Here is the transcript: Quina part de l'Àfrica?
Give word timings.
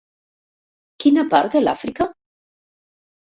Quina 1.05 1.25
part 1.33 1.57
de 1.59 1.61
l'Àfrica? 1.67 2.09